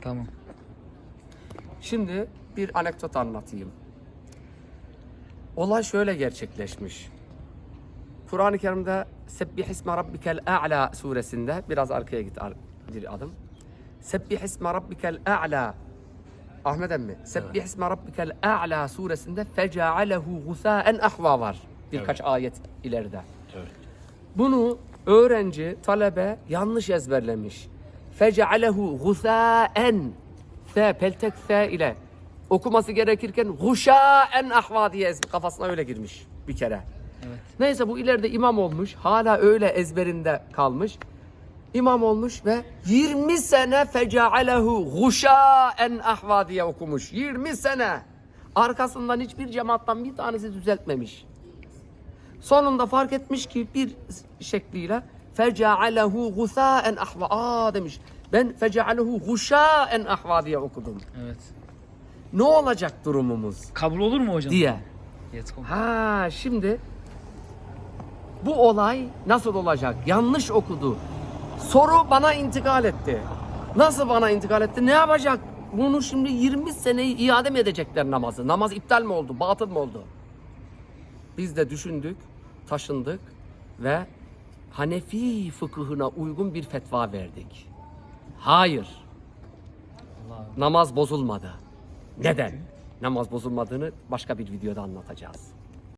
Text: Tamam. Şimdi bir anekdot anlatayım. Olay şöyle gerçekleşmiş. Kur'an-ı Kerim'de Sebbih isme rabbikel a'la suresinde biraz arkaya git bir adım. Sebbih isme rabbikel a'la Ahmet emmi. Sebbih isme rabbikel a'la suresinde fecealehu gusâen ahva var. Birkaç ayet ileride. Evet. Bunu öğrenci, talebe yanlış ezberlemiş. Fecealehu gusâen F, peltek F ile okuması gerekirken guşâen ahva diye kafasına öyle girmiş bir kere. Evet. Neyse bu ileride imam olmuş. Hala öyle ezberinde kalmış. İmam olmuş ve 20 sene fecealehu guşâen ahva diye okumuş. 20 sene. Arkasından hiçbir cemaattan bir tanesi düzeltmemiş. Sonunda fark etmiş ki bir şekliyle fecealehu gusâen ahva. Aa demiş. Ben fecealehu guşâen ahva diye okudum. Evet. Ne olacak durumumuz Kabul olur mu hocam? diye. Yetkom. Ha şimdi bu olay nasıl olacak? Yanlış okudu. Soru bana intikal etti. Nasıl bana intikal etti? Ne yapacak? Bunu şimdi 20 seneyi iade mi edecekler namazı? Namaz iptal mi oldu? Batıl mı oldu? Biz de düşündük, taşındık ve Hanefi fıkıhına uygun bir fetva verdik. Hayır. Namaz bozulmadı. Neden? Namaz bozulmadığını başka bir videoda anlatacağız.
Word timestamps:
Tamam. 0.00 0.26
Şimdi 1.80 2.28
bir 2.56 2.78
anekdot 2.78 3.16
anlatayım. 3.16 3.70
Olay 5.56 5.82
şöyle 5.82 6.14
gerçekleşmiş. 6.14 7.08
Kur'an-ı 8.30 8.58
Kerim'de 8.58 9.04
Sebbih 9.26 9.68
isme 9.68 9.96
rabbikel 9.96 10.40
a'la 10.46 10.90
suresinde 10.94 11.62
biraz 11.68 11.90
arkaya 11.90 12.22
git 12.22 12.38
bir 12.94 13.14
adım. 13.14 13.32
Sebbih 14.00 14.40
isme 14.40 14.74
rabbikel 14.74 15.20
a'la 15.26 15.74
Ahmet 16.64 16.92
emmi. 16.92 17.16
Sebbih 17.24 17.64
isme 17.64 17.90
rabbikel 17.90 18.32
a'la 18.42 18.88
suresinde 18.88 19.44
fecealehu 19.44 20.44
gusâen 20.46 20.98
ahva 20.98 21.40
var. 21.40 21.62
Birkaç 21.92 22.20
ayet 22.20 22.54
ileride. 22.84 23.20
Evet. 23.56 23.68
Bunu 24.36 24.78
öğrenci, 25.06 25.76
talebe 25.82 26.38
yanlış 26.48 26.90
ezberlemiş. 26.90 27.68
Fecealehu 28.18 28.98
gusâen 28.98 30.12
F, 30.74 30.92
peltek 30.92 31.32
F 31.48 31.72
ile 31.72 31.96
okuması 32.50 32.92
gerekirken 32.92 33.48
guşâen 33.48 34.50
ahva 34.50 34.92
diye 34.92 35.14
kafasına 35.32 35.66
öyle 35.66 35.84
girmiş 35.84 36.26
bir 36.48 36.56
kere. 36.56 36.80
Evet. 37.28 37.38
Neyse 37.60 37.88
bu 37.88 37.98
ileride 37.98 38.30
imam 38.30 38.58
olmuş. 38.58 38.94
Hala 38.94 39.36
öyle 39.36 39.66
ezberinde 39.66 40.42
kalmış. 40.52 40.98
İmam 41.74 42.02
olmuş 42.02 42.44
ve 42.44 42.62
20 42.86 43.38
sene 43.38 43.84
fecealehu 43.84 45.00
guşâen 45.00 46.00
ahva 46.04 46.48
diye 46.48 46.64
okumuş. 46.64 47.12
20 47.12 47.56
sene. 47.56 48.00
Arkasından 48.54 49.20
hiçbir 49.20 49.48
cemaattan 49.48 50.04
bir 50.04 50.16
tanesi 50.16 50.54
düzeltmemiş. 50.54 51.24
Sonunda 52.40 52.86
fark 52.86 53.12
etmiş 53.12 53.46
ki 53.46 53.68
bir 53.74 53.90
şekliyle 54.40 55.02
fecealehu 55.38 56.34
gusâen 56.34 56.96
ahva. 56.96 57.26
Aa 57.30 57.74
demiş. 57.74 58.00
Ben 58.32 58.52
fecealehu 58.52 59.20
guşâen 59.26 60.04
ahva 60.04 60.46
diye 60.46 60.58
okudum. 60.58 60.98
Evet. 61.24 61.38
Ne 62.32 62.42
olacak 62.42 62.92
durumumuz 63.04 63.72
Kabul 63.74 64.00
olur 64.00 64.20
mu 64.20 64.32
hocam? 64.34 64.52
diye. 64.52 64.74
Yetkom. 65.32 65.64
Ha 65.64 66.28
şimdi 66.30 66.80
bu 68.44 68.68
olay 68.68 69.08
nasıl 69.26 69.54
olacak? 69.54 69.96
Yanlış 70.06 70.50
okudu. 70.50 70.96
Soru 71.58 72.10
bana 72.10 72.34
intikal 72.34 72.84
etti. 72.84 73.22
Nasıl 73.76 74.08
bana 74.08 74.30
intikal 74.30 74.62
etti? 74.62 74.86
Ne 74.86 74.90
yapacak? 74.90 75.40
Bunu 75.72 76.02
şimdi 76.02 76.32
20 76.32 76.72
seneyi 76.72 77.16
iade 77.16 77.50
mi 77.50 77.58
edecekler 77.58 78.10
namazı? 78.10 78.48
Namaz 78.48 78.72
iptal 78.72 79.02
mi 79.02 79.12
oldu? 79.12 79.40
Batıl 79.40 79.68
mı 79.68 79.78
oldu? 79.78 80.02
Biz 81.38 81.56
de 81.56 81.70
düşündük, 81.70 82.16
taşındık 82.68 83.20
ve 83.80 84.06
Hanefi 84.70 85.50
fıkıhına 85.50 86.08
uygun 86.08 86.54
bir 86.54 86.62
fetva 86.62 87.12
verdik. 87.12 87.68
Hayır. 88.38 88.88
Namaz 90.56 90.96
bozulmadı. 90.96 91.50
Neden? 92.18 92.52
Namaz 93.02 93.32
bozulmadığını 93.32 93.92
başka 94.10 94.38
bir 94.38 94.52
videoda 94.52 94.82
anlatacağız. 94.82 95.52